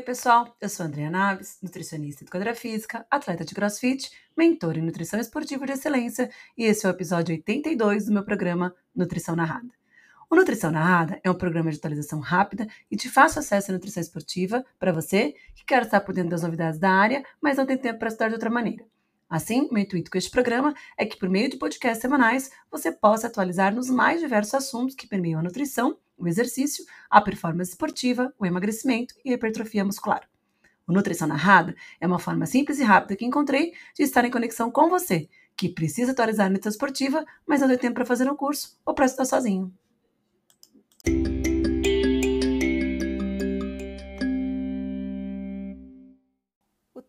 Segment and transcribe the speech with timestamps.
[0.00, 0.56] Oi, pessoal.
[0.58, 5.66] Eu sou Andrea Naves, nutricionista e educadora física, atleta de crossfit, mentor em nutrição esportiva
[5.66, 9.68] de excelência, e esse é o episódio 82 do meu programa Nutrição Narrada.
[10.30, 14.00] O Nutrição Narrada é um programa de atualização rápida e de fácil acesso à nutrição
[14.00, 17.76] esportiva para você que quer estar por dentro das novidades da área, mas não tem
[17.76, 18.86] tempo para estudar de outra maneira.
[19.28, 23.26] Assim, meu intuito com este programa é que, por meio de podcasts semanais, você possa
[23.26, 28.46] atualizar nos mais diversos assuntos que permeiam a nutrição, o exercício, a performance esportiva, o
[28.46, 30.28] emagrecimento e a hipertrofia muscular.
[30.86, 34.70] O Nutrição Narrada é uma forma simples e rápida que encontrei de estar em conexão
[34.70, 38.36] com você, que precisa atualizar a nutrição esportiva, mas não tem tempo para fazer um
[38.36, 39.72] curso ou para estudar sozinho.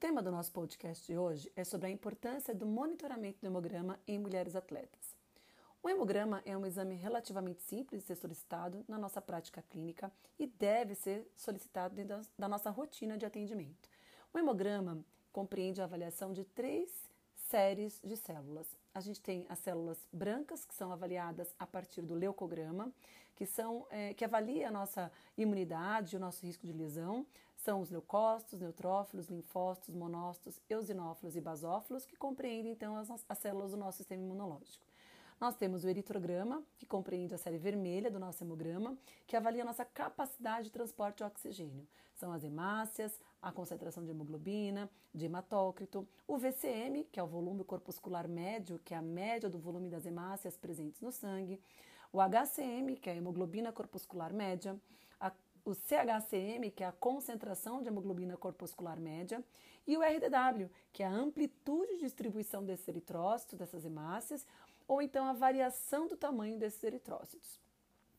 [0.01, 4.19] tema do nosso podcast de hoje é sobre a importância do monitoramento do hemograma em
[4.19, 5.20] mulheres atletas.
[5.83, 10.45] O hemograma é um exame relativamente simples de ser solicitado na nossa prática clínica e
[10.45, 13.89] deve ser solicitado dentro da nossa rotina de atendimento.
[14.31, 18.67] O hemograma compreende a avaliação de três séries de células.
[18.93, 22.91] A gente tem as células brancas, que são avaliadas a partir do leucograma,
[23.35, 27.25] que, são, é, que avalia a nossa imunidade, o nosso risco de lesão.
[27.57, 33.71] São os leucócitos, neutrófilos, linfócitos, monócitos, eosinófilos e basófilos, que compreendem então as, as células
[33.71, 34.90] do nosso sistema imunológico.
[35.41, 39.65] Nós temos o eritrograma, que compreende a série vermelha do nosso hemograma, que avalia a
[39.65, 41.87] nossa capacidade de transporte de oxigênio.
[42.13, 47.63] São as hemácias, a concentração de hemoglobina, de hematócrito, o VCM, que é o volume
[47.63, 51.59] corpuscular médio, que é a média do volume das hemácias presentes no sangue,
[52.13, 54.79] o HCM, que é a hemoglobina corpuscular média,
[55.19, 55.31] a
[55.63, 59.43] o CHCM, que é a concentração de hemoglobina corpuscular média,
[59.85, 64.45] e o RDW, que é a amplitude de distribuição desses eritrócitos, dessas hemácias,
[64.91, 67.57] ou então a variação do tamanho desses eritrócitos.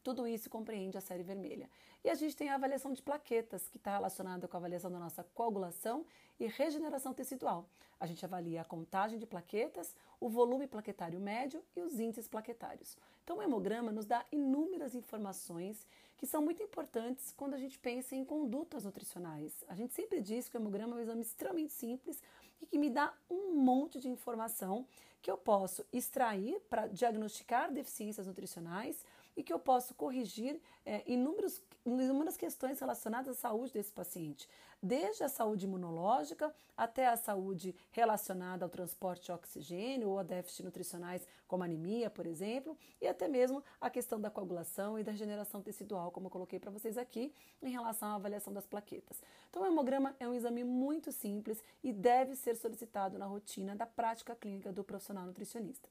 [0.02, 1.68] Tudo isso compreende a série vermelha.
[2.02, 4.98] E a gente tem a avaliação de plaquetas, que está relacionada com a avaliação da
[4.98, 6.06] nossa coagulação
[6.40, 7.68] e regeneração tecidual.
[8.00, 12.96] A gente avalia a contagem de plaquetas, o volume plaquetário médio e os índices plaquetários.
[13.22, 18.16] Então, o hemograma nos dá inúmeras informações que são muito importantes quando a gente pensa
[18.16, 19.62] em condutas nutricionais.
[19.68, 22.22] A gente sempre diz que o hemograma é um exame extremamente simples
[22.62, 24.86] e que me dá um monte de informação
[25.22, 29.06] que eu posso extrair para diagnosticar deficiências nutricionais
[29.36, 34.48] e que eu posso corrigir é, inúmeros, inúmeras questões relacionadas à saúde desse paciente,
[34.82, 40.64] desde a saúde imunológica até a saúde relacionada ao transporte de oxigênio ou a déficits
[40.64, 45.62] nutricionais como anemia, por exemplo, e até mesmo a questão da coagulação e da regeneração
[45.62, 47.32] tecidual, como eu coloquei para vocês aqui,
[47.62, 49.22] em relação à avaliação das plaquetas.
[49.48, 53.86] Então, o hemograma é um exame muito simples e deve ser solicitado na rotina da
[53.86, 55.88] prática clínica do profissional nutricionista.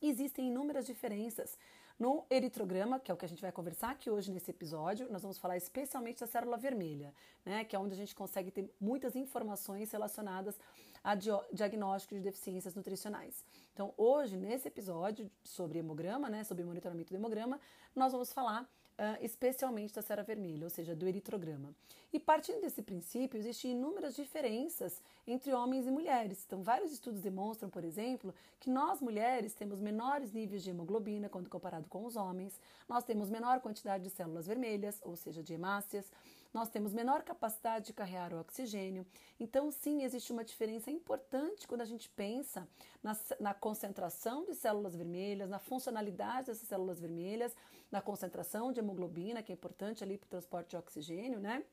[0.00, 1.56] Existem inúmeras diferenças
[1.98, 5.22] no eritrograma, que é o que a gente vai conversar aqui hoje nesse episódio, nós
[5.22, 7.14] vamos falar especialmente da célula vermelha,
[7.44, 10.58] né, que é onde a gente consegue ter muitas informações relacionadas
[11.02, 13.44] a diagnóstico de deficiências nutricionais.
[13.72, 17.60] Então, hoje, nesse episódio sobre hemograma, né, sobre monitoramento do hemograma,
[17.94, 21.74] nós vamos falar uh, especialmente da cera vermelha, ou seja, do eritrograma.
[22.12, 26.44] E partindo desse princípio, existem inúmeras diferenças entre homens e mulheres.
[26.46, 31.48] Então, vários estudos demonstram, por exemplo, que nós mulheres temos menores níveis de hemoglobina quando
[31.48, 36.12] comparado com os homens, nós temos menor quantidade de células vermelhas, ou seja, de hemácias,
[36.52, 39.06] nós temos menor capacidade de carregar o oxigênio.
[39.40, 42.68] Então, sim, existe uma diferença importante quando a gente pensa
[43.02, 47.56] na, na concentração de células vermelhas, na funcionalidade dessas células vermelhas,
[47.90, 51.64] na concentração de hemoglobina, que é importante ali para o transporte de oxigênio, né?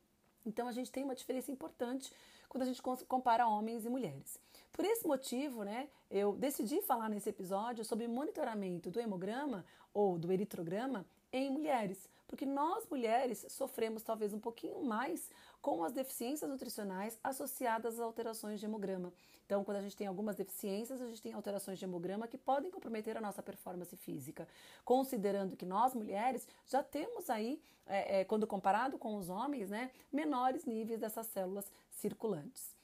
[0.46, 2.14] Então, a gente tem uma diferença importante
[2.48, 4.40] quando a gente compara homens e mulheres.
[4.72, 9.64] Por esse motivo, né, eu decidi falar nesse episódio sobre monitoramento do hemograma
[9.94, 15.32] ou do eritrograma em mulheres, porque nós mulheres sofremos talvez um pouquinho mais
[15.62, 19.12] com as deficiências nutricionais associadas às alterações de hemograma.
[19.48, 22.70] Então, quando a gente tem algumas deficiências, a gente tem alterações de hemograma que podem
[22.70, 24.48] comprometer a nossa performance física.
[24.86, 29.90] Considerando que nós mulheres já temos aí, é, é, quando comparado com os homens, né,
[30.14, 32.76] menores níveis dessas células circulantes.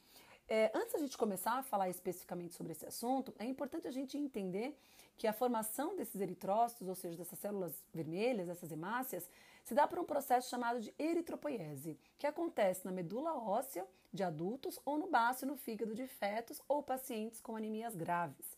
[0.47, 4.18] É, antes da gente começar a falar especificamente sobre esse assunto, é importante a gente
[4.18, 4.75] entender
[5.17, 9.29] que a formação desses eritrócitos, ou seja, dessas células vermelhas, essas hemácias,
[9.63, 14.79] se dá por um processo chamado de eritropoiese, que acontece na medula óssea de adultos
[14.85, 18.56] ou no baço e no fígado de fetos ou pacientes com anemias graves.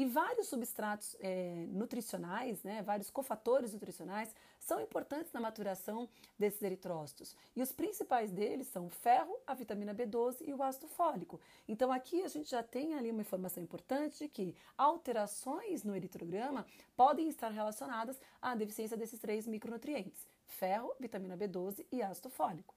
[0.00, 6.08] E vários substratos é, nutricionais, né, vários cofatores nutricionais, são importantes na maturação
[6.38, 7.36] desses eritrócitos.
[7.54, 11.38] E os principais deles são o ferro, a vitamina B12 e o ácido fólico.
[11.68, 16.64] Então aqui a gente já tem ali uma informação importante de que alterações no eritrograma
[16.96, 22.74] podem estar relacionadas à deficiência desses três micronutrientes: ferro, vitamina B12 e ácido fólico.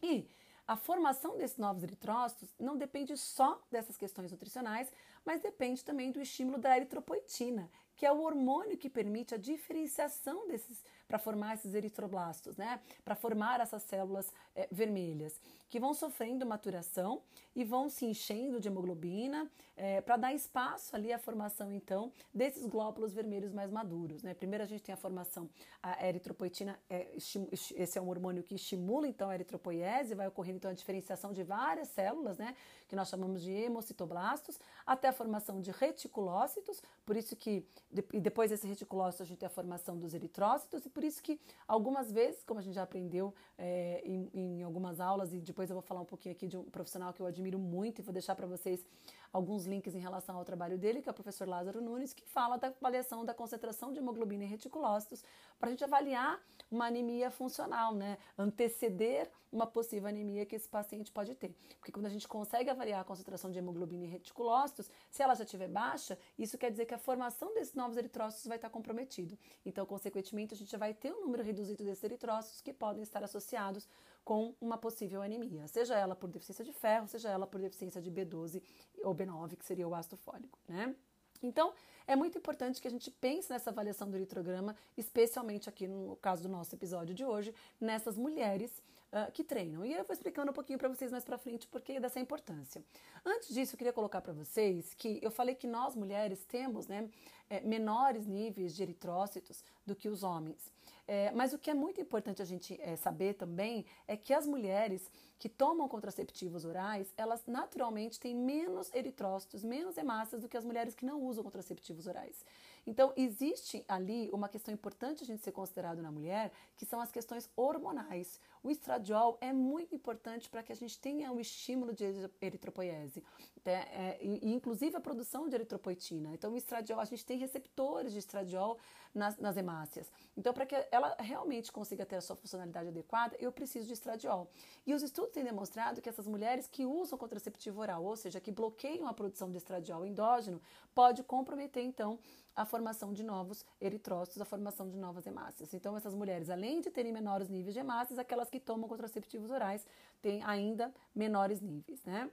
[0.00, 0.24] E
[0.70, 4.92] a formação desses novos eritrócitos não depende só dessas questões nutricionais,
[5.24, 7.68] mas depende também do estímulo da eritropoetina,
[8.00, 12.80] que é o hormônio que permite a diferenciação desses para formar esses eritroblastos, né?
[13.04, 15.38] Para formar essas células é, vermelhas
[15.68, 17.22] que vão sofrendo maturação
[17.54, 22.66] e vão se enchendo de hemoglobina é, para dar espaço ali à formação então desses
[22.66, 24.34] glóbulos vermelhos mais maduros, né?
[24.34, 25.48] Primeiro a gente tem a formação
[25.82, 30.70] a eritropoetina, é, esse é um hormônio que estimula então a eritropoiese, vai ocorrendo então
[30.70, 32.56] a diferenciação de várias células, né?
[32.88, 37.64] Que nós chamamos de hemocitoblastos, até a formação de reticulócitos, por isso que
[38.12, 41.40] e depois desse reticulócito a gente tem a formação dos eritrócitos e por isso que
[41.66, 45.74] algumas vezes, como a gente já aprendeu é, em, em, algumas aulas, e depois eu
[45.74, 48.36] vou falar um pouquinho aqui de um profissional que eu admiro muito e vou deixar
[48.36, 48.86] para vocês
[49.32, 52.56] alguns links em relação ao trabalho dele, que é o professor Lázaro Nunes, que fala
[52.56, 55.24] da avaliação da concentração de hemoglobina em reticulócitos,
[55.58, 56.40] para a gente avaliar
[56.70, 58.18] uma anemia funcional, né?
[58.38, 61.54] Anteceder uma possível anemia que esse paciente pode ter.
[61.78, 65.44] Porque quando a gente consegue avaliar a concentração de hemoglobina em reticulócitos, se ela já
[65.44, 69.36] estiver baixa, isso quer dizer que a formação desses novos eritrócitos vai estar comprometido.
[69.66, 73.88] Então, consequentemente, a gente vai ter um número reduzido desses eritrócitos que podem estar associados
[74.24, 78.10] com uma possível anemia, seja ela por deficiência de ferro, seja ela por deficiência de
[78.10, 78.62] B12
[79.02, 80.94] ou B9, que seria o ácido fólico, né?
[81.42, 81.72] Então,
[82.06, 86.42] é muito importante que a gente pense nessa avaliação do eritrograma, especialmente aqui no caso
[86.42, 88.70] do nosso episódio de hoje, nessas mulheres
[89.12, 89.84] uh, que treinam.
[89.84, 92.84] E eu vou explicando um pouquinho para vocês mais para frente porque dessa importância.
[93.24, 97.08] Antes disso, eu queria colocar para vocês que eu falei que nós mulheres temos né,
[97.48, 100.70] é, menores níveis de eritrócitos do que os homens.
[101.06, 104.46] É, mas o que é muito importante a gente é, saber também é que as
[104.46, 110.64] mulheres que tomam contraceptivos orais, elas naturalmente têm menos eritrócitos, menos hemácias do que as
[110.64, 112.44] mulheres que não usam contraceptivos orais.
[112.86, 117.10] Então, existe ali uma questão importante a gente ser considerado na mulher, que são as
[117.10, 118.40] questões hormonais.
[118.62, 122.04] O estradiol é muito importante para que a gente tenha um estímulo de
[122.40, 123.22] eritropoiese,
[123.64, 123.72] né?
[123.72, 126.32] é, e, inclusive a produção de eritropoetina.
[126.34, 128.78] Então, o estradiol, a gente tem receptores de estradiol
[129.14, 130.10] nas, nas hemácias.
[130.36, 134.50] Então, para que ela realmente consiga ter a sua funcionalidade adequada, eu preciso de estradiol.
[134.86, 138.50] E os estudos têm demonstrado que essas mulheres que usam contraceptivo oral, ou seja, que
[138.50, 140.60] bloqueiam a produção de estradiol endógeno,
[140.94, 142.18] pode comprometer, então,
[142.60, 145.72] a formação de novos eritrócitos, a formação de novas hemácias.
[145.72, 149.86] Então, essas mulheres, além de terem menores níveis de hemácias, aquelas que tomam contraceptivos orais
[150.20, 152.30] têm ainda menores níveis, né?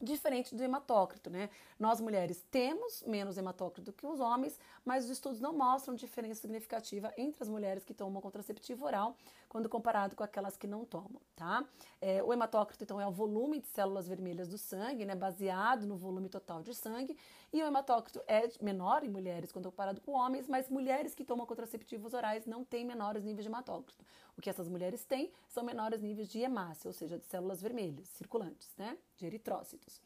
[0.00, 1.50] Diferente do hematócrito, né?
[1.76, 7.12] Nós mulheres temos menos hematócrito que os homens, mas os estudos não mostram diferença significativa
[7.16, 9.16] entre as mulheres que tomam contraceptivo oral
[9.48, 11.64] quando comparado com aquelas que não tomam, tá?
[12.00, 15.16] É, o hematócrito, então, é o volume de células vermelhas do sangue, né?
[15.16, 17.16] Baseado no volume total de sangue,
[17.52, 21.44] e o hematócrito é menor em mulheres quando comparado com homens, mas mulheres que tomam
[21.46, 24.04] contraceptivos orais não têm menores níveis de hematócrito.
[24.38, 28.06] O que essas mulheres têm são menores níveis de hemácia, ou seja, de células vermelhas
[28.10, 28.96] circulantes, né?
[29.16, 30.00] De eritrócitos.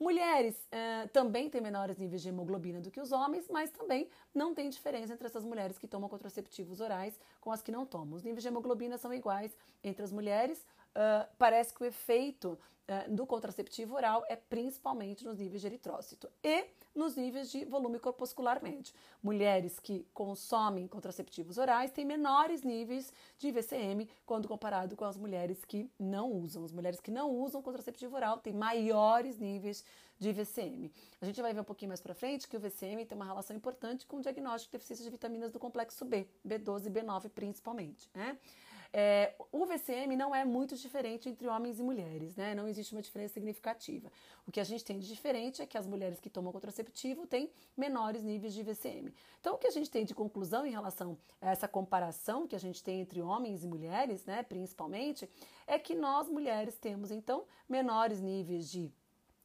[0.00, 4.52] Mulheres uh, também têm menores níveis de hemoglobina do que os homens, mas também não
[4.52, 8.16] tem diferença entre essas mulheres que tomam contraceptivos orais com as que não tomam.
[8.16, 10.66] Os níveis de hemoglobina são iguais entre as mulheres.
[10.94, 12.58] Uh, parece que o efeito
[12.88, 17.98] uh, do contraceptivo oral é principalmente nos níveis de eritrócito e nos níveis de volume
[17.98, 18.92] corpuscular médio.
[19.22, 25.64] Mulheres que consomem contraceptivos orais têm menores níveis de VCM quando comparado com as mulheres
[25.64, 26.64] que não usam.
[26.64, 29.84] As mulheres que não usam contraceptivo oral têm maiores níveis
[30.18, 30.92] de VCM.
[31.20, 33.56] A gente vai ver um pouquinho mais para frente que o VCM tem uma relação
[33.56, 38.08] importante com o diagnóstico de deficiência de vitaminas do complexo B, B12 e B9 principalmente,
[38.14, 38.38] né?
[38.94, 42.54] É, o VCM não é muito diferente entre homens e mulheres, né?
[42.54, 44.12] Não existe uma diferença significativa.
[44.46, 47.50] O que a gente tem de diferente é que as mulheres que tomam contraceptivo têm
[47.74, 49.14] menores níveis de VCM.
[49.40, 52.60] Então, o que a gente tem de conclusão em relação a essa comparação que a
[52.60, 55.26] gente tem entre homens e mulheres, né, principalmente,
[55.66, 58.92] é que nós mulheres temos então menores níveis de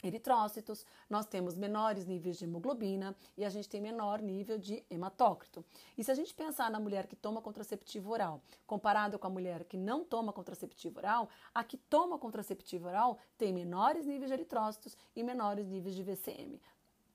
[0.03, 5.63] eritrócitos, nós temos menores níveis de hemoglobina e a gente tem menor nível de hematócrito.
[5.97, 9.63] E se a gente pensar na mulher que toma contraceptivo oral, comparado com a mulher
[9.63, 14.95] que não toma contraceptivo oral, a que toma contraceptivo oral tem menores níveis de eritrócitos
[15.15, 16.61] e menores níveis de VCM.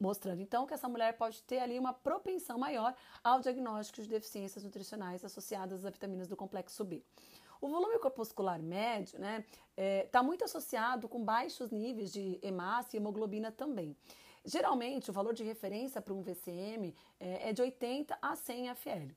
[0.03, 4.65] Mostrando então que essa mulher pode ter ali uma propensão maior ao diagnóstico de deficiências
[4.65, 7.01] nutricionais associadas às vitaminas do complexo B.
[7.63, 9.45] O volume corpuscular médio está né,
[9.77, 13.97] é, tá muito associado com baixos níveis de hemácia e hemoglobina também.
[14.45, 19.13] Geralmente, o valor de referência para um VCM é, é de 80 a 100 FL.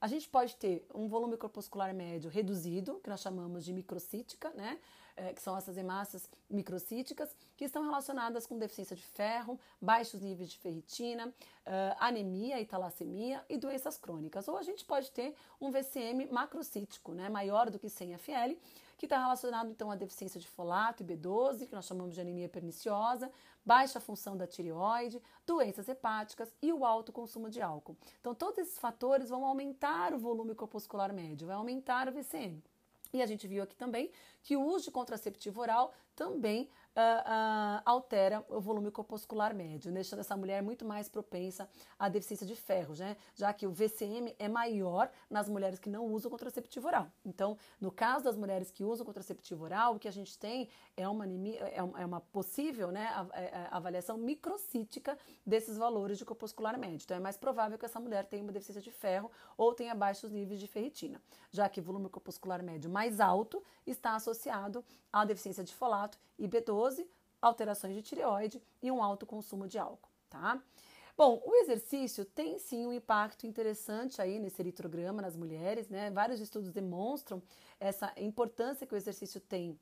[0.00, 4.78] A gente pode ter um volume corpuscular médio reduzido, que nós chamamos de microcítica, né?
[5.18, 10.48] É, que são essas hemácias microcíticas, que estão relacionadas com deficiência de ferro, baixos níveis
[10.48, 14.46] de ferritina, uh, anemia e talassemia e doenças crônicas.
[14.46, 18.54] Ou a gente pode ter um VCM macrocítico, né, maior do que 100 FL,
[18.96, 22.48] que está relacionado então à deficiência de folato e B12, que nós chamamos de anemia
[22.48, 23.30] perniciosa,
[23.64, 27.96] baixa função da tireoide, doenças hepáticas e o alto consumo de álcool.
[28.20, 32.62] Então, todos esses fatores vão aumentar o volume corpuscular médio, vai aumentar o VCM.
[33.12, 34.10] E a gente viu aqui também
[34.42, 40.18] que o uso de contraceptivo oral também uh, uh, altera o volume corpuscular médio, deixando
[40.18, 43.16] essa mulher muito mais propensa à deficiência de ferro, né?
[43.34, 47.10] já que o VCM é maior nas mulheres que não usam contraceptivo oral.
[47.24, 51.08] Então, no caso das mulheres que usam contraceptivo oral, o que a gente tem é
[51.08, 57.04] uma, anemia, é uma possível né, é, é, avaliação microcítica desses valores de corpuscular médio.
[57.04, 60.32] Então, é mais provável que essa mulher tenha uma deficiência de ferro ou tenha baixos
[60.32, 61.20] níveis de ferritina,
[61.52, 66.46] já que o volume corpuscular médio mais alto está associado à deficiência de folato e
[66.46, 67.06] B12,
[67.40, 70.60] alterações de tireoide e um alto consumo de álcool, tá?
[71.16, 76.10] Bom, o exercício tem sim um impacto interessante aí nesse eritrograma nas mulheres, né?
[76.10, 77.42] Vários estudos demonstram
[77.80, 79.76] essa importância que o exercício tem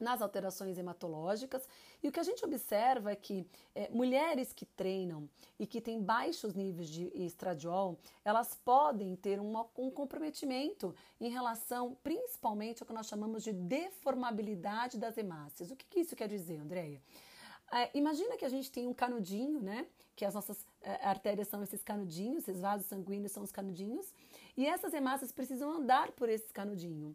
[0.00, 1.68] nas alterações hematológicas.
[2.02, 5.28] E o que a gente observa é que é, mulheres que treinam
[5.58, 11.96] e que têm baixos níveis de estradiol, elas podem ter uma, um comprometimento em relação
[12.02, 15.70] principalmente ao que nós chamamos de deformabilidade das hemácias.
[15.70, 17.00] O que, que isso quer dizer, Andréia?
[17.72, 19.86] É, imagina que a gente tem um canudinho, né?
[20.16, 24.12] Que as nossas é, artérias são esses canudinhos, esses vasos sanguíneos são os canudinhos,
[24.56, 27.14] e essas hemácias precisam andar por esse canudinho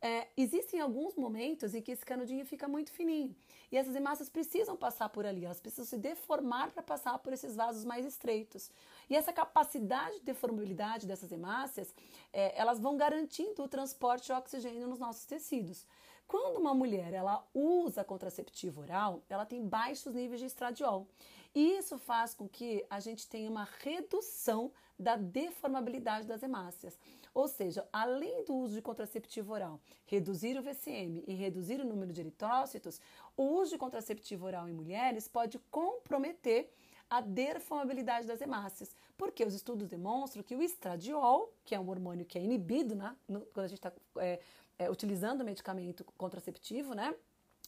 [0.00, 3.34] é, existem alguns momentos em que esse canudinho fica muito fininho
[3.70, 7.56] e essas hemácias precisam passar por ali, elas precisam se deformar para passar por esses
[7.56, 8.70] vasos mais estreitos.
[9.08, 11.94] E essa capacidade de deformabilidade dessas hemácias,
[12.32, 15.86] é, elas vão garantindo o transporte de oxigênio nos nossos tecidos.
[16.26, 21.06] Quando uma mulher ela usa contraceptivo oral, ela tem baixos níveis de estradiol.
[21.54, 26.98] E isso faz com que a gente tenha uma redução da deformabilidade das hemácias.
[27.34, 32.12] Ou seja, além do uso de contraceptivo oral, reduzir o VCM e reduzir o número
[32.12, 33.00] de eritrócitos,
[33.36, 36.72] o uso de contraceptivo oral em mulheres pode comprometer
[37.08, 42.26] a deformabilidade das hemácias, porque os estudos demonstram que o estradiol, que é um hormônio
[42.26, 44.40] que é inibido né, no, quando a gente está é,
[44.78, 47.14] é, utilizando o medicamento contraceptivo, né?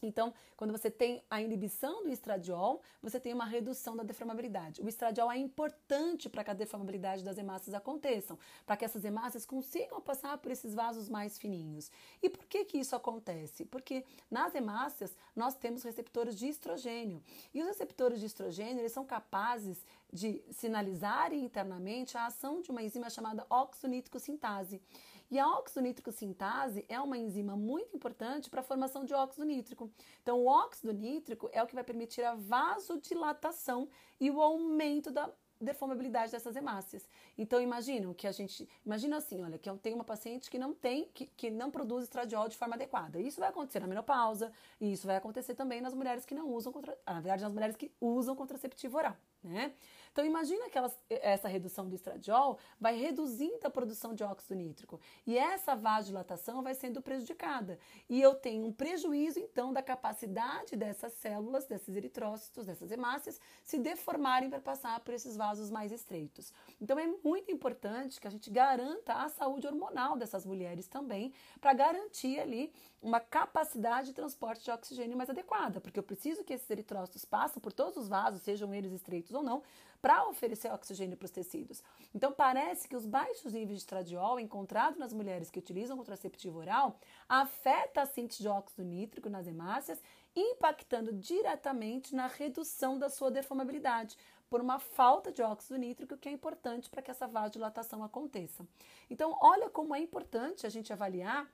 [0.02, 4.80] Então, quando você tem a inibição do estradiol, você tem uma redução da deformabilidade.
[4.80, 9.44] O estradiol é importante para que a deformabilidade das hemácias aconteçam, para que essas hemácias
[9.44, 11.90] consigam passar por esses vasos mais fininhos.
[12.22, 13.64] E por que que isso acontece?
[13.64, 17.22] Porque nas hemácias nós temos receptores de estrogênio.
[17.52, 22.82] E os receptores de estrogênio, eles são capazes de sinalizar internamente a ação de uma
[22.82, 24.80] enzima chamada oxonítrico sintase.
[25.30, 29.44] E a óxido nítrico sintase é uma enzima muito importante para a formação de óxido
[29.44, 29.90] nítrico.
[30.22, 35.30] Então, o óxido nítrico é o que vai permitir a vasodilatação e o aumento da
[35.60, 37.08] deformabilidade dessas hemácias.
[37.36, 40.72] Então imaginam que a gente, imagina assim, olha, que eu tenho uma paciente que não
[40.72, 43.20] tem, que, que não produz estradiol de forma adequada.
[43.20, 46.72] Isso vai acontecer na menopausa e isso vai acontecer também nas mulheres que não usam,
[46.72, 49.74] contra, na verdade, nas mulheres que usam contraceptivo oral, né?
[50.18, 55.00] Então imagina que elas, essa redução do estradiol vai reduzindo a produção de óxido nítrico
[55.24, 57.78] e essa vasodilatação vai sendo prejudicada.
[58.08, 63.78] E eu tenho um prejuízo então da capacidade dessas células, desses eritrócitos, dessas hemácias se
[63.78, 66.52] deformarem para passar por esses vasos mais estreitos.
[66.80, 71.72] Então é muito importante que a gente garanta a saúde hormonal dessas mulheres também, para
[71.72, 76.68] garantir ali uma capacidade de transporte de oxigênio mais adequada, porque eu preciso que esses
[76.68, 79.62] eritrócitos passem por todos os vasos, sejam eles estreitos ou não,
[80.02, 81.82] para oferecer oxigênio para os tecidos.
[82.14, 86.98] Então, parece que os baixos níveis de estradiol encontrados nas mulheres que utilizam contraceptivo oral
[87.28, 90.02] afeta a síntese de óxido nítrico nas hemácias,
[90.34, 94.16] impactando diretamente na redução da sua deformabilidade,
[94.48, 98.66] por uma falta de óxido nítrico que é importante para que essa vasodilatação aconteça.
[99.10, 101.48] Então, olha como é importante a gente avaliar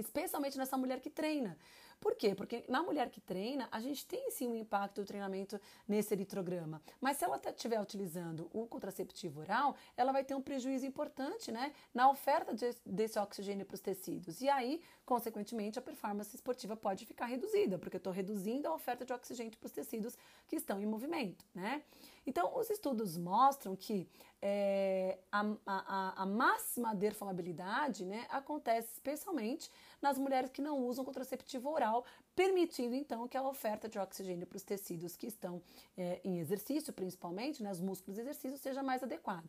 [0.00, 1.56] especialmente nessa mulher que treina.
[2.00, 2.34] Por quê?
[2.34, 6.80] Porque na mulher que treina, a gente tem sim um impacto do treinamento nesse eritrograma.
[7.00, 11.72] Mas se ela estiver utilizando o contraceptivo oral, ela vai ter um prejuízo importante né,
[11.92, 14.40] na oferta de, desse oxigênio para os tecidos.
[14.40, 19.04] E aí, consequentemente, a performance esportiva pode ficar reduzida, porque eu estou reduzindo a oferta
[19.04, 21.44] de oxigênio para os tecidos que estão em movimento.
[21.52, 21.82] Né?
[22.28, 24.06] Então, os estudos mostram que
[24.42, 29.70] é, a, a, a, máxima deformabilidade né, acontece especialmente
[30.02, 32.04] nas mulheres que não usam contraceptivo oral,
[32.36, 35.62] permitindo então que a oferta de oxigênio para os tecidos que estão
[35.96, 39.48] é, em exercício, principalmente, né, os músculos de exercício, seja mais adequada.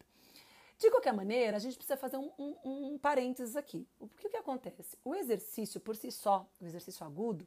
[0.77, 3.85] De qualquer maneira, a gente precisa fazer um, um, um parênteses aqui.
[3.99, 4.97] O que, que acontece?
[5.03, 7.45] O exercício por si só, o exercício agudo,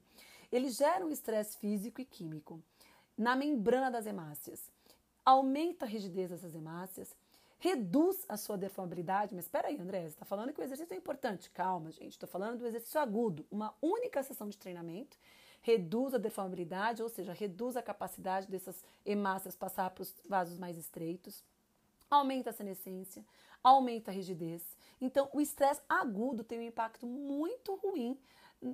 [0.53, 2.62] ele gera um estresse físico e químico
[3.17, 4.71] na membrana das hemácias,
[5.25, 7.14] aumenta a rigidez dessas hemácias,
[7.59, 9.35] reduz a sua deformabilidade.
[9.35, 11.50] Mas espera aí, André, você está falando que o exercício é importante.
[11.50, 15.17] Calma, gente, estou falando do exercício agudo, uma única sessão de treinamento
[15.62, 20.76] reduz a deformabilidade, ou seja, reduz a capacidade dessas hemácias passar para os vasos mais
[20.76, 21.43] estreitos,
[22.11, 23.25] aumenta a senescência,
[23.62, 24.76] aumenta a rigidez.
[25.00, 28.19] Então, o estresse agudo tem um impacto muito ruim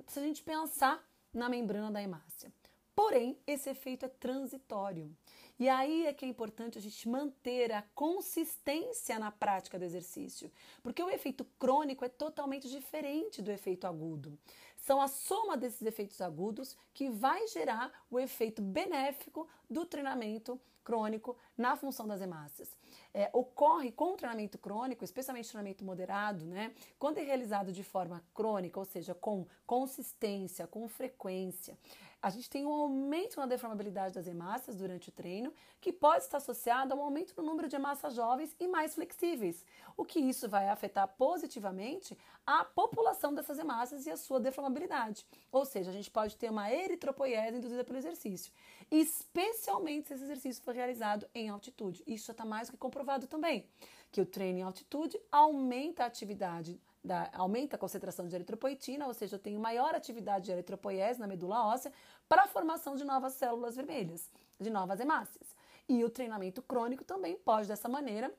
[0.07, 1.01] se a gente pensar
[1.31, 2.51] na membrana da hemácia.
[2.99, 5.09] Porém, esse efeito é transitório.
[5.57, 10.51] E aí é que é importante a gente manter a consistência na prática do exercício,
[10.83, 14.37] porque o efeito crônico é totalmente diferente do efeito agudo.
[14.75, 21.37] São a soma desses efeitos agudos que vai gerar o efeito benéfico do treinamento crônico
[21.57, 22.67] na função das hemácias.
[23.13, 26.73] É, ocorre com o treinamento crônico, especialmente treinamento moderado, né?
[26.97, 31.77] Quando é realizado de forma crônica, ou seja, com consistência, com frequência,
[32.21, 36.37] a gente tem um aumento na deformabilidade das hemácias durante o treino, que pode estar
[36.37, 40.49] associado a um aumento no número de hemácias jovens e mais flexíveis, o que isso
[40.49, 45.25] vai afetar positivamente a população dessas hemácias e a sua deformabilidade.
[45.51, 48.51] Ou seja, a gente pode ter uma eritropoiese induzida pelo exercício,
[48.91, 52.03] especialmente se esse exercício for realizado em altitude.
[52.05, 53.65] Isso já está mais do que comprovado também,
[54.11, 59.13] que o treino em altitude aumenta a atividade da, aumenta a concentração de eritropoetina, ou
[59.13, 61.91] seja, eu tenho maior atividade de eritropoiese na medula óssea
[62.27, 64.29] para a formação de novas células vermelhas,
[64.59, 65.47] de novas hemácias.
[65.87, 68.31] E o treinamento crônico também pode, dessa maneira,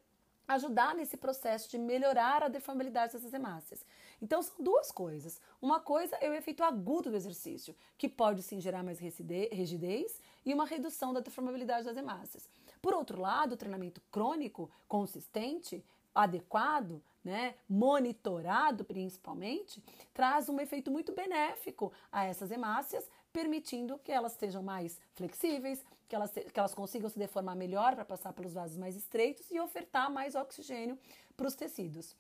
[0.47, 3.85] ajudar nesse processo de melhorar a deformabilidade dessas hemácias.
[4.21, 5.40] Então, são duas coisas.
[5.62, 10.52] Uma coisa é o efeito agudo do exercício, que pode sim gerar mais rigidez e
[10.52, 12.49] uma redução da deformabilidade das hemácias.
[12.83, 21.12] Por outro lado, o treinamento crônico consistente adequado, né, monitorado principalmente, traz um efeito muito
[21.12, 27.09] benéfico a essas hemácias, permitindo que elas sejam mais flexíveis, que elas, que elas consigam
[27.09, 30.99] se deformar melhor para passar pelos vasos mais estreitos e ofertar mais oxigênio
[31.37, 32.17] para os tecidos.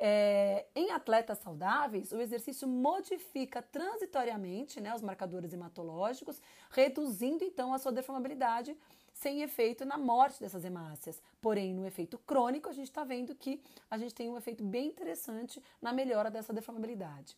[0.00, 7.78] É, em atletas saudáveis, o exercício modifica transitoriamente né, os marcadores hematológicos, reduzindo então a
[7.78, 8.76] sua deformabilidade
[9.20, 11.20] sem efeito na morte dessas hemácias.
[11.40, 14.86] Porém, no efeito crônico, a gente está vendo que a gente tem um efeito bem
[14.88, 17.36] interessante na melhora dessa deformabilidade.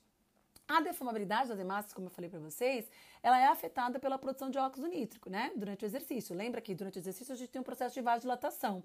[0.68, 2.88] A deformabilidade das hemácias, como eu falei para vocês,
[3.22, 5.52] ela é afetada pela produção de óxido nítrico, né?
[5.56, 6.34] Durante o exercício.
[6.34, 8.82] Lembra que durante o exercício a gente tem um processo de vasodilatação.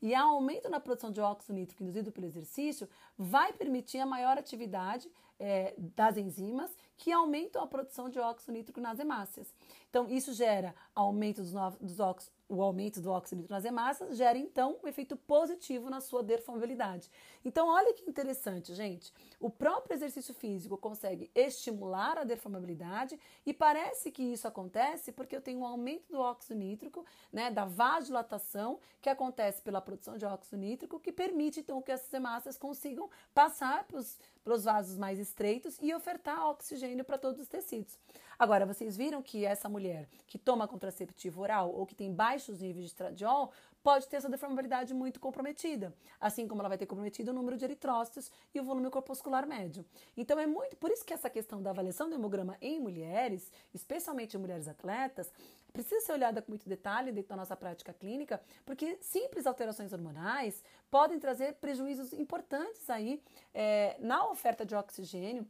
[0.00, 4.36] E o aumento na produção de óxido nítrico induzido pelo exercício vai permitir a maior
[4.38, 9.52] atividade é, das enzimas que aumentam a produção de óxido nítrico nas hemácias.
[9.90, 14.38] Então, isso gera aumento dos, dos óxidos o aumento do óxido nítrico nas hemácias gera
[14.38, 17.10] então um efeito positivo na sua deformabilidade.
[17.44, 19.12] Então, olha que interessante, gente.
[19.40, 25.40] O próprio exercício físico consegue estimular a deformabilidade e parece que isso acontece porque eu
[25.40, 30.58] tenho um aumento do óxido nítrico, né, da vasodilatação que acontece pela produção de óxido
[30.58, 35.92] nítrico, que permite então que essas hemácias consigam passar para os vasos mais estreitos e
[35.92, 37.98] ofertar oxigênio para todos os tecidos.
[38.38, 42.84] Agora, vocês viram que essa mulher que toma contraceptivo oral ou que tem baixos níveis
[42.84, 43.52] de estradiol
[43.84, 47.66] pode ter essa deformabilidade muito comprometida, assim como ela vai ter comprometido o número de
[47.66, 49.84] eritrócitos e o volume corpuscular médio.
[50.16, 54.38] Então é muito por isso que essa questão da avaliação do hemograma em mulheres, especialmente
[54.38, 55.30] em mulheres atletas,
[55.70, 60.64] precisa ser olhada com muito detalhe dentro da nossa prática clínica, porque simples alterações hormonais
[60.90, 65.46] podem trazer prejuízos importantes aí é, na oferta de oxigênio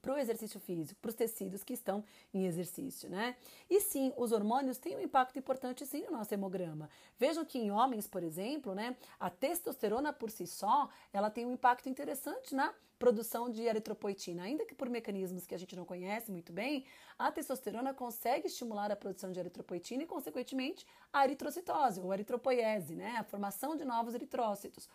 [0.00, 3.36] para o exercício físico, para os tecidos que estão em exercício, né?
[3.68, 6.88] E sim, os hormônios têm um impacto importante sim no nosso hemograma.
[7.18, 11.52] Vejam que em homens, por exemplo, né, a testosterona por si só, ela tem um
[11.52, 16.30] impacto interessante na produção de eritropoetina, ainda que por mecanismos que a gente não conhece
[16.30, 16.84] muito bem,
[17.18, 23.16] a testosterona consegue estimular a produção de eritropoetina e, consequentemente, a eritrocitose ou eritropoiese, né,
[23.18, 24.86] a formação de novos eritrócitos.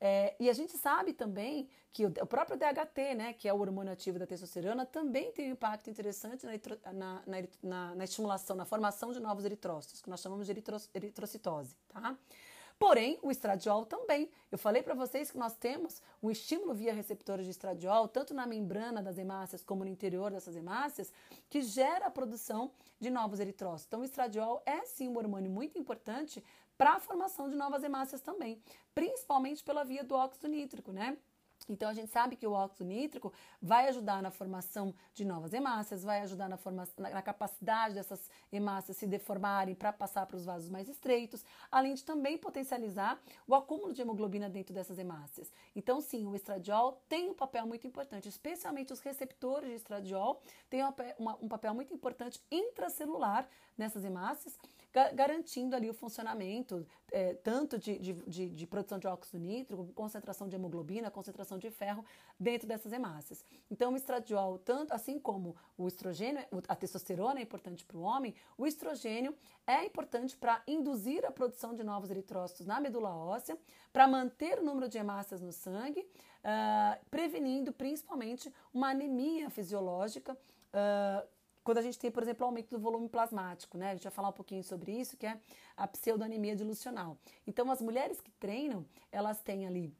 [0.00, 3.58] É, e a gente sabe também que o, o, próprio DHT, né, que é o
[3.58, 7.22] hormônio ativo da testosterona, também tem um impacto interessante na, na,
[7.62, 10.52] na, na estimulação, na formação de novos eritrócitos, que nós chamamos de
[10.94, 12.16] eritrocitose, tá?
[12.78, 14.30] Porém, o estradiol também.
[14.52, 18.46] Eu falei para vocês que nós temos um estímulo via receptores de estradiol, tanto na
[18.46, 21.12] membrana das hemácias como no interior dessas hemácias,
[21.50, 23.86] que gera a produção de novos eritrócitos.
[23.88, 26.42] Então, o estradiol é sim um hormônio muito importante
[26.78, 28.62] para a formação de novas hemácias também,
[28.94, 31.18] principalmente pela via do óxido nítrico, né?
[31.68, 36.02] Então a gente sabe que o óxido nítrico vai ajudar na formação de novas hemácias,
[36.02, 40.70] vai ajudar na, formação, na capacidade dessas hemácias se deformarem para passar para os vasos
[40.70, 45.52] mais estreitos, além de também potencializar o acúmulo de hemoglobina dentro dessas hemácias.
[45.76, 50.80] Então sim, o estradiol tem um papel muito importante, especialmente os receptores de estradiol têm
[51.40, 53.46] um papel muito importante intracelular
[53.78, 54.58] nessas hemácias,
[55.14, 60.48] garantindo ali o funcionamento é, tanto de, de, de, de, produção de óxido nítrico, concentração
[60.48, 62.04] de hemoglobina, concentração de ferro
[62.38, 63.44] dentro dessas hemácias.
[63.70, 68.34] Então, o estradiol, tanto assim como o estrogênio, a testosterona é importante para o homem,
[68.56, 69.34] o estrogênio
[69.66, 73.56] é importante para induzir a produção de novos eritrócitos na medula óssea,
[73.92, 80.36] para manter o número de hemácias no sangue, uh, prevenindo principalmente uma anemia fisiológica.
[80.72, 81.37] Uh,
[81.68, 83.90] quando a gente tem, por exemplo, aumento do volume plasmático, né?
[83.90, 85.38] A gente vai falar um pouquinho sobre isso, que é
[85.76, 87.18] a pseudoanemia dilucional.
[87.46, 89.94] Então, as mulheres que treinam, elas têm ali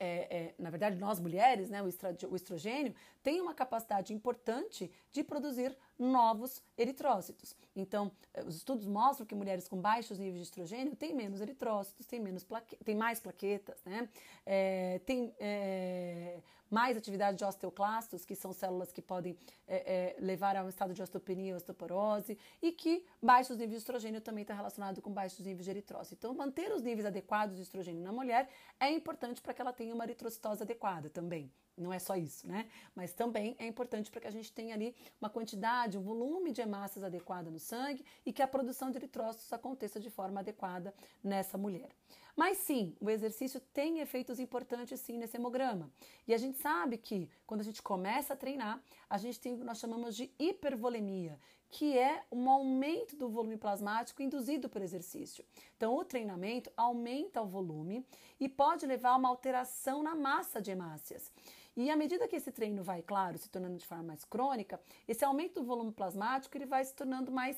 [0.00, 1.86] é, é, na verdade, nós mulheres, né, o,
[2.34, 2.92] estrogênio,
[3.26, 7.56] tem uma capacidade importante de produzir novos eritrócitos.
[7.74, 12.06] Então, eh, os estudos mostram que mulheres com baixos níveis de estrogênio têm menos eritrócitos,
[12.06, 14.08] têm, menos plaque, têm mais plaquetas, né,
[14.46, 16.38] é, têm é,
[16.70, 19.36] mais atividade de osteoclastos, que são células que podem
[19.66, 24.20] é, levar a um estado de osteopenia ou osteoporose, e que baixos níveis de estrogênio
[24.20, 26.14] também está relacionado com baixos níveis de eritrócito.
[26.14, 29.92] Então, manter os níveis adequados de estrogênio na mulher é importante para que ela tenha
[29.92, 31.50] uma eritrocitose adequada também.
[31.76, 32.68] Não é só isso, né?
[32.94, 36.62] Mas também é importante para que a gente tenha ali uma quantidade, um volume de
[36.62, 41.58] hemácias adequada no sangue e que a produção de eritrócitos aconteça de forma adequada nessa
[41.58, 41.90] mulher.
[42.36, 45.90] Mas sim, o exercício tem efeitos importantes sim nesse hemograma.
[46.28, 49.58] E a gente sabe que quando a gente começa a treinar, a gente tem o
[49.58, 55.44] que nós chamamos de hipervolemia, que é um aumento do volume plasmático induzido por exercício.
[55.76, 58.04] Então, o treinamento aumenta o volume
[58.38, 61.32] e pode levar a uma alteração na massa de hemácias.
[61.74, 65.24] E à medida que esse treino vai, claro, se tornando de forma mais crônica, esse
[65.24, 67.56] aumento do volume plasmático ele vai se tornando mais,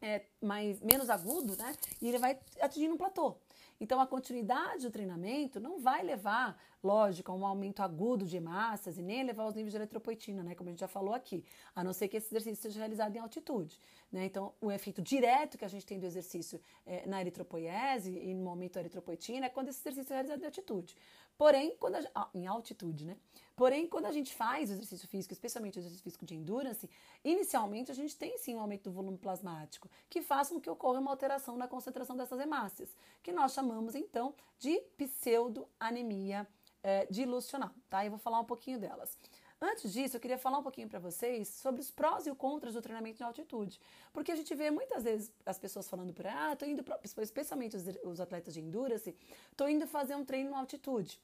[0.00, 1.74] é, mais menos agudo, né?
[2.00, 3.36] E ele vai atingindo um platô.
[3.80, 8.98] Então, a continuidade do treinamento não vai levar, lógico, a um aumento agudo de massas
[8.98, 10.54] e nem levar aos níveis de eletropoetina, né?
[10.54, 13.20] Como a gente já falou aqui, a não ser que esse exercício seja realizado em
[13.20, 13.80] altitude.
[14.10, 14.24] Né?
[14.24, 18.42] Então, o efeito direto que a gente tem do exercício é, na eritropoiese e no
[18.42, 20.96] momento da eritropoetina é quando esse exercício é realizado em altitude.
[21.36, 23.16] Porém, quando a, em altitude, né?
[23.58, 26.88] Porém, quando a gente faz o exercício físico, especialmente o exercício físico de endurance,
[27.24, 31.00] inicialmente a gente tem sim um aumento do volume plasmático, que faz com que ocorra
[31.00, 36.46] uma alteração na concentração dessas hemácias, que nós chamamos então de pseudoanemia
[36.84, 38.04] é, dilucional, tá?
[38.04, 39.18] Eu vou falar um pouquinho delas.
[39.60, 42.74] Antes disso, eu queria falar um pouquinho para vocês sobre os prós e os contras
[42.74, 43.80] do treinamento em altitude.
[44.12, 47.76] Porque a gente vê muitas vezes as pessoas falando por aí, ah, tô indo, especialmente
[47.76, 49.16] os, os atletas de endurance,
[49.56, 51.20] tô indo fazer um treino em altitude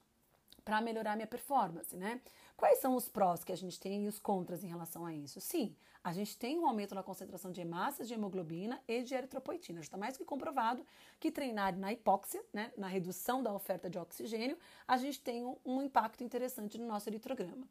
[0.65, 2.21] para melhorar minha performance, né?
[2.57, 5.41] Quais são os prós que a gente tem e os contras em relação a isso?
[5.41, 9.81] Sim, a gente tem um aumento na concentração de hemácias, de hemoglobina e de eritropoetina.
[9.81, 10.85] Já está mais que comprovado
[11.19, 15.57] que treinar na hipóxia, né, na redução da oferta de oxigênio, a gente tem um,
[15.65, 17.67] um impacto interessante no nosso eritrograma.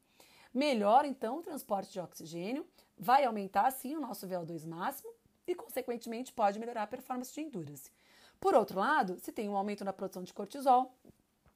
[0.53, 5.12] Melhora então o transporte de oxigênio, vai aumentar assim o nosso VO2 máximo
[5.47, 7.91] e, consequentemente, pode melhorar a performance de endurance.
[8.39, 10.95] Por outro lado, se tem um aumento na produção de cortisol,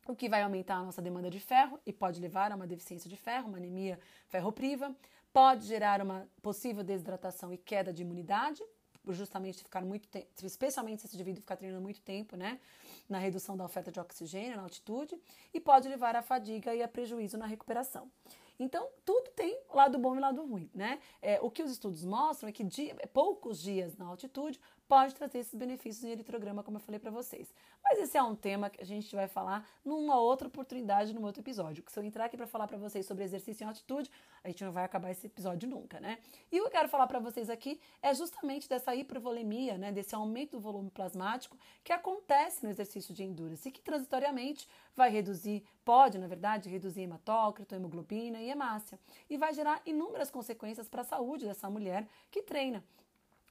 [0.08, 3.10] o que vai aumentar a nossa demanda de ferro e pode levar a uma deficiência
[3.10, 4.96] de ferro, uma anemia ferropriva,
[5.34, 8.64] pode gerar uma possível desidratação e queda de imunidade,
[9.10, 12.60] justamente ficar muito tempo, especialmente se esse indivíduo ficar treinando muito tempo, né,
[13.08, 15.18] na redução da oferta de oxigênio na altitude,
[15.54, 18.12] e pode levar à fadiga e a prejuízo na recuperação.
[18.60, 21.00] Então, tudo tem lado bom e lado ruim, né?
[21.22, 25.40] É, o que os estudos mostram é que dia, poucos dias na altitude pode trazer
[25.40, 27.54] esses benefícios em eritrograma, como eu falei para vocês.
[27.84, 31.42] Mas esse é um tema que a gente vai falar numa outra oportunidade, num outro
[31.42, 31.84] episódio.
[31.88, 34.10] Se eu entrar aqui para falar para vocês sobre exercício em altitude,
[34.44, 36.20] a gente não vai acabar esse episódio nunca, né?
[36.52, 40.16] E o que eu quero falar para vocês aqui é justamente dessa hipervolemia, né, desse
[40.16, 45.64] aumento do volume plasmático que acontece no exercício de endurance e que transitoriamente vai reduzir,
[45.84, 51.06] pode, na verdade, reduzir hematócrito, hemoglobina e hemácia e vai gerar inúmeras consequências para a
[51.06, 52.84] saúde dessa mulher que treina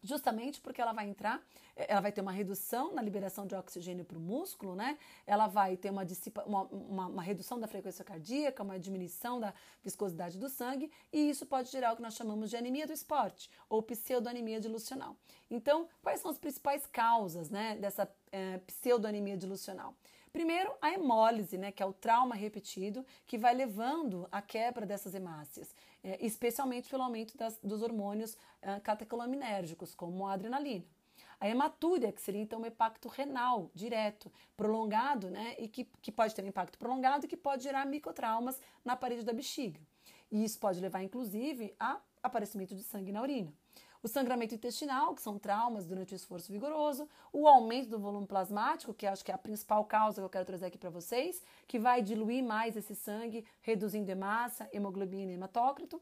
[0.07, 1.43] justamente porque ela vai entrar,
[1.77, 4.97] eh, ela vai ter uma redução na liberação de oxigênio para o músculo, né?
[5.27, 9.53] Ela vai ter uma, dissipa, uma, uma, uma, redução da frequência cardíaca, uma diminuição da
[9.83, 13.51] viscosidade do sangue, e isso pode gerar o que nós chamamos de anemia do esporte,
[13.69, 15.17] ou pseudoanemia dilucional.
[15.51, 19.95] Então, quais são as principais causas né, dessa é, pseudoanemia dilucional?
[20.37, 25.15] Primeiro, a hemólise, né, que é o trauma repetido, que vai levando à quebra dessas
[25.15, 25.75] hemácias,
[26.07, 30.85] é, especialmente pelo aumento das, dos hormônios é, catecolinérgicos, como a adrenalina.
[31.41, 35.57] A hematúria, que seria então um impacto renal direto, prolongado, né?
[35.59, 39.25] E que, que pode ter um impacto prolongado e que pode gerar microtraumas na parede
[39.25, 39.81] da bexiga.
[40.31, 43.53] E isso pode levar, inclusive, a aparecimento de sangue na urina.
[44.07, 48.95] O sangramento intestinal, que são traumas durante o esforço vigoroso, o aumento do volume plasmático,
[48.95, 51.77] que acho que é a principal causa que eu quero trazer aqui para vocês, que
[51.77, 56.01] vai diluir mais esse sangue, reduzindo hemácia, hemoglobina e hematócrito,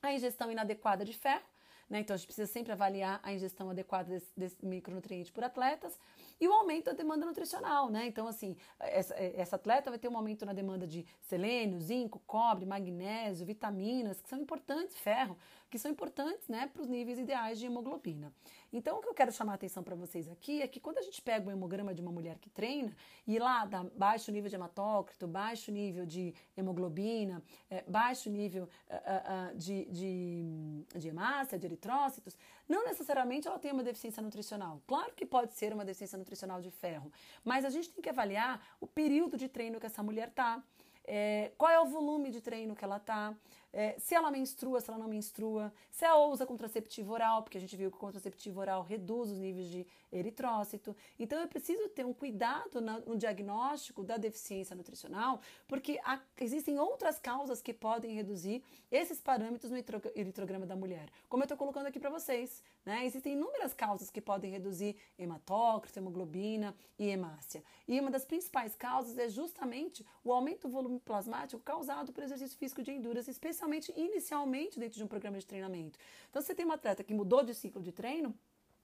[0.00, 1.44] a ingestão inadequada de ferro,
[1.90, 2.00] né?
[2.00, 5.98] Então a gente precisa sempre avaliar a ingestão adequada desse, desse micronutriente por atletas
[6.40, 8.06] e o aumento da demanda nutricional, né?
[8.06, 12.66] Então, assim, essa, essa, atleta vai ter um aumento na demanda de selênio, zinco, cobre,
[12.66, 15.36] magnésio, vitaminas, que são importantes, ferro,
[15.74, 18.32] que são importantes, né, para os níveis ideais de hemoglobina.
[18.72, 21.02] Então, o que eu quero chamar a atenção para vocês aqui é que quando a
[21.02, 24.54] gente pega o hemograma de uma mulher que treina e lá dá baixo nível de
[24.54, 31.66] hematócrito, baixo nível de hemoglobina, é, baixo nível uh, uh, de, de, de hemácia, de
[31.66, 34.80] eritrócitos, não necessariamente ela tem uma deficiência nutricional.
[34.86, 37.10] Claro que pode ser uma deficiência nutricional de ferro,
[37.42, 40.62] mas a gente tem que avaliar o período de treino que essa mulher está.
[41.06, 43.34] É, qual é o volume de treino que ela está,
[43.74, 47.60] é, se ela menstrua, se ela não menstrua, se ela usa contraceptivo oral, porque a
[47.60, 50.96] gente viu que o contraceptivo oral reduz os níveis de eritrócito.
[51.18, 57.18] Então eu preciso ter um cuidado no diagnóstico da deficiência nutricional, porque há, existem outras
[57.18, 59.78] causas que podem reduzir esses parâmetros no
[60.14, 61.08] eritrograma da mulher.
[61.28, 63.04] Como eu estou colocando aqui para vocês, né?
[63.04, 67.62] Existem inúmeras causas que podem reduzir hematócrito, hemoglobina e hemácia.
[67.88, 72.58] E uma das principais causas é justamente o aumento do volume plasmático causado pelo exercício
[72.58, 75.98] físico de endurance, especialmente inicialmente dentro de um programa de treinamento.
[76.30, 78.34] Então, você tem um atleta que mudou de ciclo de treino,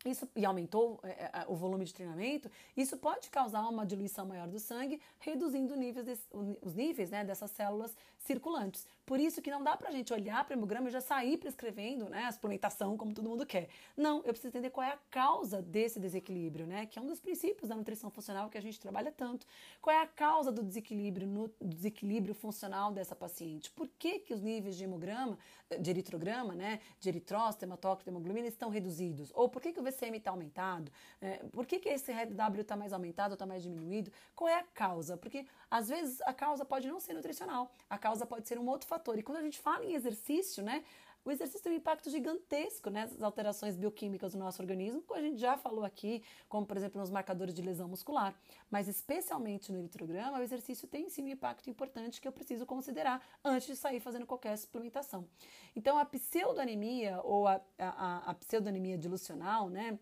[0.04, 4.48] isso, e aumentou é, é, o volume de treinamento, isso pode causar uma diluição maior
[4.48, 6.18] do sangue, reduzindo níveis de,
[6.62, 8.86] os níveis né, dessas células circulantes.
[9.10, 12.08] Por isso que não dá pra gente olhar para o hemograma e já sair prescrevendo
[12.08, 13.68] né, a suplementação como todo mundo quer.
[13.96, 16.86] Não, eu preciso entender qual é a causa desse desequilíbrio, né?
[16.86, 19.46] Que é um dos princípios da nutrição funcional que a gente trabalha tanto.
[19.82, 23.68] Qual é a causa do desequilíbrio, no, desequilíbrio funcional dessa paciente?
[23.72, 25.36] Por que, que os níveis de hemograma,
[25.80, 29.32] de eritrograma, né, de eritrócito, hematócrito, hemoglobina estão reduzidos?
[29.34, 30.92] Ou por que, que o VCM está aumentado?
[31.20, 34.12] É, por que, que esse RW está mais aumentado ou está mais diminuído?
[34.36, 35.16] Qual é a causa?
[35.16, 38.86] Porque às vezes a causa pode não ser nutricional, a causa pode ser um outro
[38.86, 39.18] fator.
[39.18, 40.84] E quando a gente fala em exercício, né?
[41.22, 45.22] O exercício tem um impacto gigantesco nessas né, alterações bioquímicas do nosso organismo, como a
[45.22, 48.34] gente já falou aqui, como por exemplo nos marcadores de lesão muscular.
[48.70, 53.22] Mas especialmente no eritrograma, o exercício tem sim um impacto importante que eu preciso considerar
[53.44, 55.28] antes de sair fazendo qualquer suplementação.
[55.76, 59.98] Então a pseudoanemia ou a, a, a pseudoanemia dilucional, né?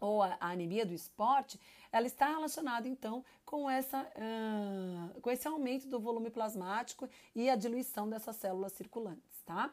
[0.00, 5.46] Ou a, a, anemia do esporte, ela está relacionada então com, essa, uh, com esse
[5.48, 9.72] aumento do volume plasmático e a diluição dessas células circulantes, tá?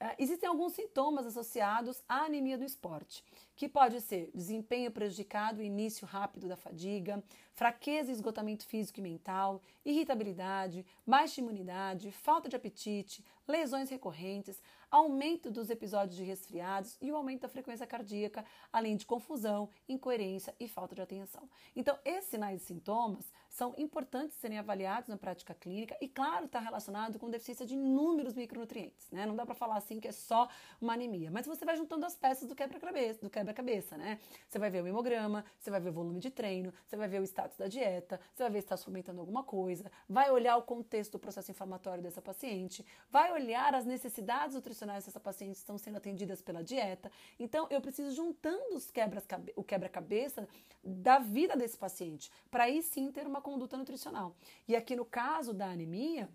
[0.00, 6.06] Uh, existem alguns sintomas associados à anemia do esporte, que pode ser desempenho prejudicado, início
[6.06, 13.24] rápido da fadiga, fraqueza e esgotamento físico e mental, irritabilidade, baixa imunidade, falta de apetite,
[13.46, 14.60] lesões recorrentes,
[14.92, 20.54] aumento dos episódios de resfriados e o aumento da frequência cardíaca, além de confusão, incoerência
[20.60, 21.48] e falta de atenção.
[21.74, 26.58] Então, esses sinais e sintomas são importantes serem avaliados na prática clínica e, claro, está
[26.58, 29.26] relacionado com deficiência de inúmeros micronutrientes, né?
[29.26, 30.48] Não dá para falar assim que é só
[30.80, 34.18] uma anemia, mas você vai juntando as peças do quebra-cabeça, do quebra-cabeça, né?
[34.48, 37.20] Você vai ver o hemograma, você vai ver o volume de treino, você vai ver
[37.20, 40.62] o status da dieta, você vai ver se está suplementando alguma coisa, vai olhar o
[40.62, 45.98] contexto do processo inflamatório dessa paciente, vai olhar as necessidades nutricionais dessa paciente estão sendo
[45.98, 47.12] atendidas pela dieta.
[47.38, 49.22] Então, eu preciso juntando os quebra
[49.56, 50.48] o quebra-cabeça
[50.82, 54.34] da vida desse paciente, para aí sim ter uma conduta nutricional.
[54.66, 56.30] E aqui no caso da anemia,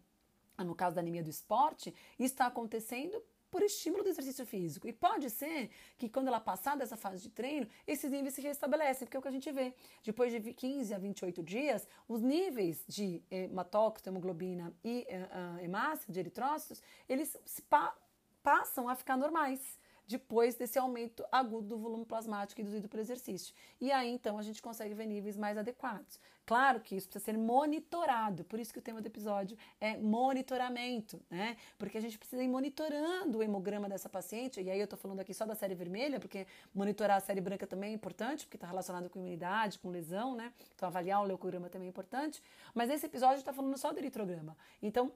[0.60, 4.88] no caso da anemia do esporte, está acontecendo por estímulo do exercício físico.
[4.88, 9.06] E pode ser que quando ela passar dessa fase de treino, esses níveis se restabelecem,
[9.06, 9.74] porque é o que a gente vê.
[10.04, 16.20] Depois de 15 a 28 dias, os níveis de hematócrito, hemoglobina e uh, hemácia, de
[16.20, 17.38] eritrócitos, eles
[17.70, 17.96] pa
[18.43, 23.54] passam a ficar normais depois desse aumento agudo do volume plasmático induzido pelo exercício.
[23.80, 26.20] E aí, então, a gente consegue ver níveis mais adequados.
[26.46, 31.22] Claro que isso precisa ser monitorado, por isso que o tema do episódio é monitoramento,
[31.30, 31.58] né?
[31.78, 35.20] Porque a gente precisa ir monitorando o hemograma dessa paciente, e aí eu estou falando
[35.20, 38.65] aqui só da série vermelha, porque monitorar a série branca também é importante, porque está
[38.65, 40.54] relacionado com imunidade, com lesão, né?
[40.74, 42.41] Então avaliar o leucograma também é importante.
[42.74, 44.56] Mas esse episódio está falando só do eritrograma.
[44.82, 45.12] Então,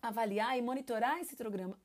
[0.00, 1.36] avaliar e monitorar esse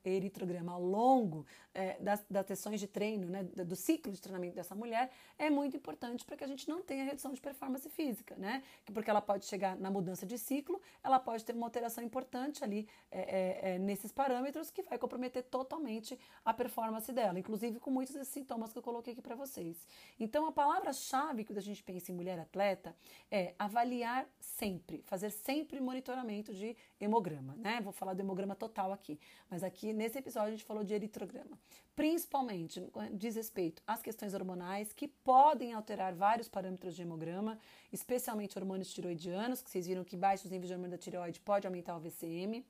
[0.04, 4.74] eritrograma, ao longo é, das, das sessões de treino, né, do ciclo de treinamento dessa
[4.74, 8.62] mulher, é muito importante para que a gente não tenha redução de performance física, né?
[8.92, 12.88] Porque ela pode chegar na mudança de ciclo, ela pode ter uma alteração importante ali
[13.10, 18.14] é, é, é nesses parâmetros que vai comprometer totalmente a performance dela, inclusive com muitos
[18.14, 19.88] desses sintomas que eu coloquei aqui para vocês.
[20.18, 22.94] Então, a palavra-chave quando a gente pensa em mulher atleta
[23.30, 27.80] é avaliar sempre, fazer sempre monitoramento de hemograma, né?
[27.80, 29.18] Vou falar do hemograma total aqui,
[29.50, 31.58] mas aqui nesse episódio a gente falou de eritrograma,
[31.96, 37.58] principalmente diz respeito às questões hormonais que podem alterar vários parâmetros de hemograma,
[37.90, 41.96] especialmente hormônios tiroidianos, que vocês viram que baixos níveis de hormônio da tireoide pode aumentar
[41.96, 42.64] o VCM.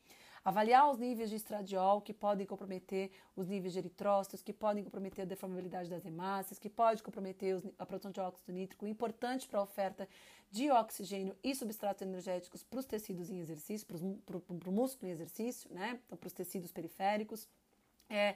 [0.45, 5.23] Avaliar os níveis de estradiol, que podem comprometer os níveis de eritrócitos, que podem comprometer
[5.23, 9.63] a deformabilidade das hemácias, que pode comprometer a produção de óxido nítrico, importante para a
[9.63, 10.07] oferta
[10.51, 15.73] de oxigênio e substratos energéticos para os tecidos em exercício, para o músculo em exercício,
[15.73, 15.99] né?
[16.05, 17.49] Então, para os tecidos periféricos.
[18.11, 18.35] É,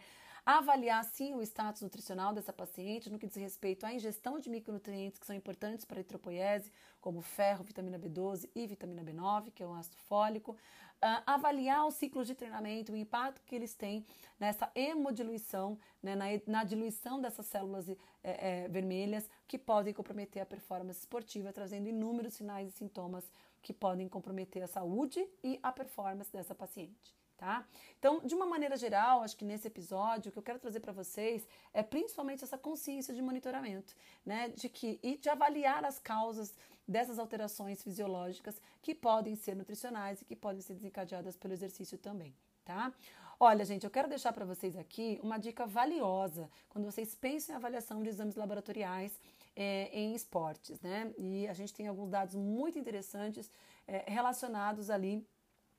[0.48, 5.20] avaliar sim o status nutricional dessa paciente no que diz respeito à ingestão de micronutrientes
[5.20, 9.66] que são importantes para a eritropoiese, como ferro, vitamina B12 e vitamina B9, que é
[9.66, 10.52] o ácido fólico.
[10.52, 14.06] Uh, avaliar os ciclos de treinamento, o impacto que eles têm
[14.40, 20.46] nessa hemodiluição, né, na, na, diluição dessas células é, é, vermelhas, que podem comprometer a
[20.46, 23.30] performance esportiva, trazendo inúmeros sinais e sintomas
[23.60, 27.64] que podem comprometer a saúde e a performance dessa paciente tá?
[27.98, 30.92] Então, de uma maneira geral, acho que nesse episódio o que eu quero trazer para
[30.92, 33.94] vocês é principalmente essa consciência de monitoramento,
[34.26, 36.54] né, de que e de avaliar as causas
[36.86, 42.34] dessas alterações fisiológicas que podem ser nutricionais e que podem ser desencadeadas pelo exercício também,
[42.64, 42.92] tá?
[43.40, 47.56] Olha, gente, eu quero deixar para vocês aqui uma dica valiosa quando vocês pensam em
[47.56, 49.20] avaliação de exames laboratoriais
[49.54, 51.12] é, em esportes, né?
[51.16, 53.48] E a gente tem alguns dados muito interessantes
[53.86, 55.24] é, relacionados ali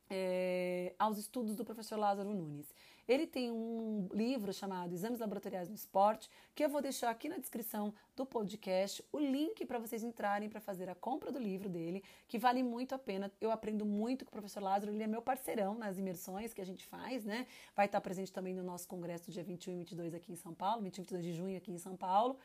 [0.10, 2.74] é, aos estudos do professor Lázaro Nunes.
[3.10, 7.39] Ele tem um livro chamado Exames Laboratoriais no Esporte, que eu vou deixar aqui na
[7.39, 12.04] descrição do podcast o link para vocês entrarem para fazer a compra do livro dele,
[12.28, 13.32] que vale muito a pena.
[13.41, 16.65] Eu aprendo muito com o professor Lázaro, ele é meu parceirão nas imersões que a
[16.65, 17.48] gente faz, né?
[17.76, 20.84] Vai estar presente também no nosso congresso dia 21 e 22 aqui em São Paulo,
[20.84, 22.38] 21 e 22 de junho aqui em São Paulo.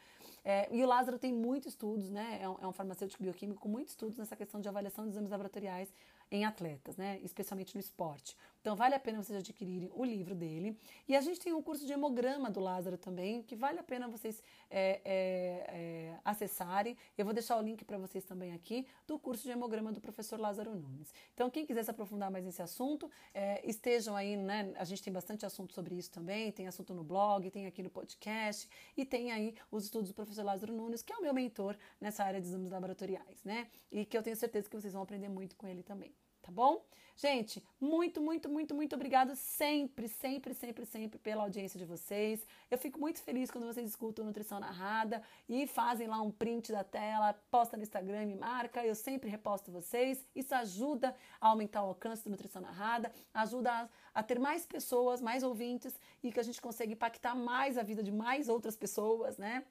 [0.43, 2.39] É, e o Lázaro tem muitos estudos, né?
[2.41, 5.31] É um, é um farmacêutico bioquímico com muitos estudos nessa questão de avaliação de exames
[5.31, 5.93] laboratoriais
[6.31, 7.21] em atletas, né?
[7.23, 8.37] Especialmente no esporte.
[8.65, 10.75] Então vale a pena vocês adquirirem o livro dele.
[11.07, 14.09] E a gente tem um curso de hemograma do Lázaro também, que vale a pena
[14.09, 16.97] vocês é, é, é, acessarem.
[17.19, 20.41] Eu vou deixar o link para vocês também aqui do curso de hemograma do professor
[20.41, 21.13] Lázaro Nunes.
[21.35, 24.73] Então, quem quiser se aprofundar mais nesse assunto, é, estejam aí, né?
[24.77, 27.91] A gente tem bastante assunto sobre isso também, tem assunto no blog, tem aqui no
[27.91, 31.77] podcast e tem aí os estudos do professor Lázaro Nunes, que é o meu mentor
[32.01, 33.69] nessa área de exames laboratoriais, né?
[33.93, 36.85] E que eu tenho certeza que vocês vão aprender muito com ele também tá bom?
[37.17, 42.45] Gente, muito, muito, muito, muito obrigado sempre, sempre, sempre, sempre pela audiência de vocês.
[42.69, 46.83] Eu fico muito feliz quando vocês escutam Nutrição Narrada e fazem lá um print da
[46.83, 50.27] tela, posta no Instagram, me marca, eu sempre reposto vocês.
[50.35, 55.23] Isso ajuda a aumentar o alcance do Nutrição Narrada, ajuda a, a ter mais pessoas,
[55.23, 59.39] mais ouvintes e que a gente consiga impactar mais a vida de mais outras pessoas,
[59.39, 59.65] né?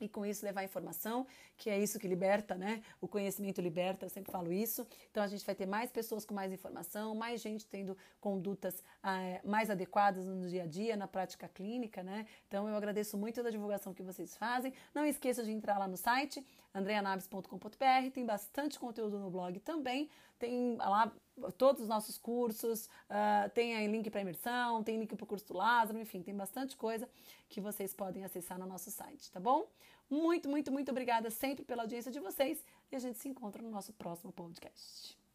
[0.00, 2.82] E com isso levar informação, que é isso que liberta, né?
[3.00, 4.86] O conhecimento liberta, eu sempre falo isso.
[5.10, 9.40] Então a gente vai ter mais pessoas com mais informação, mais gente tendo condutas ah,
[9.44, 12.26] mais adequadas no dia a dia, na prática clínica, né?
[12.46, 14.72] Então eu agradeço muito a divulgação que vocês fazem.
[14.94, 16.44] Não esqueça de entrar lá no site
[16.76, 20.10] andreanabes.com.br, tem bastante conteúdo no blog também.
[20.38, 21.12] Tem lá
[21.58, 25.46] todos os nossos cursos, uh, tem aí link para imersão, tem link para o curso
[25.46, 27.08] do Lázaro, enfim, tem bastante coisa
[27.48, 29.68] que vocês podem acessar no nosso site, tá bom?
[30.08, 33.70] Muito, muito, muito obrigada sempre pela audiência de vocês e a gente se encontra no
[33.70, 35.25] nosso próximo podcast.